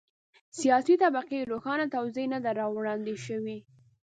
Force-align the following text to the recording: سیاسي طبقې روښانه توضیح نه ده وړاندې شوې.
سیاسي 0.59 0.95
طبقې 1.03 1.39
روښانه 1.51 1.85
توضیح 1.95 2.27
نه 2.33 2.39
ده 2.45 2.51
وړاندې 2.75 3.15
شوې. 3.25 3.57